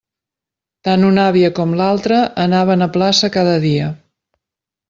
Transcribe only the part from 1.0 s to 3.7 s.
una àvia com l'altra anaven a plaça cada